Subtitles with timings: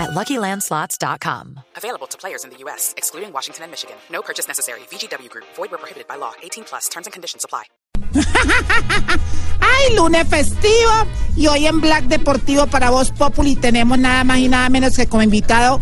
[0.00, 1.60] at LuckyLandSlots.com.
[1.76, 3.96] Available to players in the U.S., excluding Washington and Michigan.
[4.10, 4.80] No purchase necessary.
[4.90, 5.44] VGW Group.
[5.54, 6.32] Void where prohibited by law.
[6.42, 6.88] 18 plus.
[6.88, 7.64] Terms and conditions apply.
[9.60, 11.06] Ay, lunes festivo
[11.36, 15.06] y hoy en Black Deportivo para Voz Populi tenemos nada más y nada menos que
[15.06, 15.80] como invitado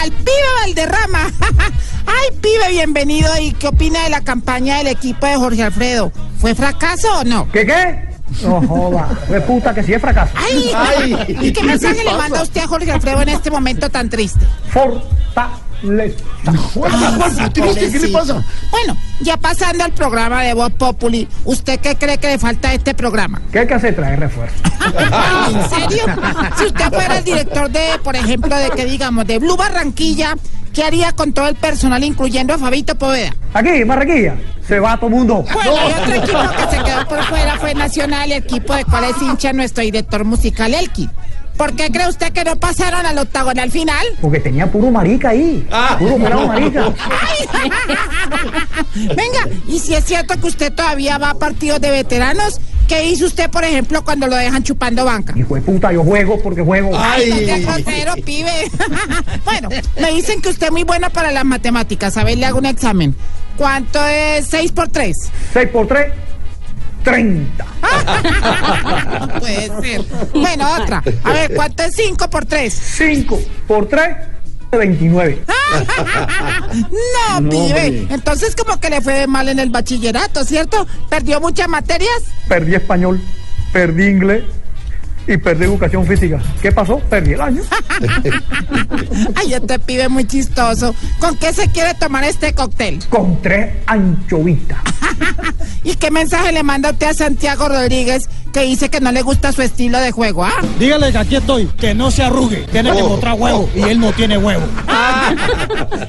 [0.00, 1.30] al pibe Valderrama.
[2.06, 3.30] Ay, pibe, bienvenido.
[3.38, 6.12] ¿Y qué opina de la campaña del equipo de Jorge Alfredo?
[6.38, 7.50] ¿Fue fracaso o no?
[7.52, 8.09] ¿Qué qué?
[8.42, 10.32] No joda, fue puta que sí es fracaso.
[10.36, 14.46] Ay, ¿y qué mensaje le manda usted a Jorge Alfredo en este momento tan triste?
[14.68, 16.24] Fortaleza.
[17.52, 18.42] ¿Qué le pasa?
[18.70, 22.74] Bueno, ya pasando al programa de Voz Populi, ¿usted qué cree que le falta a
[22.74, 23.40] este programa?
[23.52, 23.94] ¿Qué hay que hacer?
[23.96, 24.56] Traer refuerzo.
[25.54, 26.04] ¿En serio?
[26.56, 30.36] Si usted fuera el director de, por ejemplo, de que digamos, de Blue Barranquilla,
[30.72, 33.34] ¿qué haría con todo el personal, incluyendo a Fabito Poveda?
[33.54, 34.36] Aquí, Barranquilla,
[34.70, 35.44] se va todo mundo.
[35.52, 39.04] Bueno, y otro equipo que se quedó por fuera fue Nacional, el equipo de cual
[39.04, 41.10] es hincha nuestro director musical, Elkin.
[41.56, 44.06] ¿Por qué cree usted que no pasaron al octagonal final?
[44.20, 45.66] Porque tenía puro marica ahí.
[45.98, 46.84] Puro pelado marica.
[48.94, 52.60] Venga, y si es cierto que usted todavía va a partidos de veteranos,
[52.90, 55.32] ¿qué hizo usted, por ejemplo, cuando lo dejan chupando banca?
[55.36, 56.90] Hijo de puta, yo juego porque juego.
[56.98, 58.50] Ay, no sea grosero, pibe.
[59.44, 59.68] bueno,
[60.00, 62.16] me dicen que usted es muy bueno para las matemáticas.
[62.16, 63.14] A ver, le hago un examen.
[63.56, 65.16] ¿Cuánto es 6 por 3?
[65.52, 66.12] 6 por 3,
[67.04, 67.66] 30.
[69.20, 70.02] No puede ser.
[70.32, 71.02] Bueno, otra.
[71.22, 72.72] A ver, ¿cuánto es 5 por 3?
[72.72, 74.16] 5 por 3,
[74.78, 75.44] 29.
[76.70, 78.06] No, pibe.
[78.10, 80.86] Entonces como que le fue mal en el bachillerato, ¿cierto?
[81.08, 82.22] ¿Perdió muchas materias?
[82.48, 83.20] Perdí español,
[83.72, 84.44] perdí inglés
[85.26, 86.40] y perdí educación física.
[86.60, 86.98] ¿Qué pasó?
[86.98, 87.62] Perdí el año.
[89.36, 90.94] Ay, este pibe muy chistoso.
[91.18, 93.00] ¿Con qué se quiere tomar este cóctel?
[93.08, 94.78] Con tres anchovitas.
[95.84, 99.52] ¿Y qué mensaje le manda usted a Santiago Rodríguez que dice que no le gusta
[99.52, 100.60] su estilo de juego, ah?
[100.78, 104.12] Dígale que aquí estoy, que no se arrugue, tiene que mostrar huevo y él no
[104.12, 104.62] tiene huevo.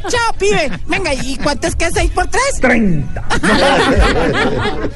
[0.07, 0.71] Chao, pibe.
[0.87, 2.43] Venga, ¿y cuánto es que es 6 por 3?
[2.61, 3.27] 30.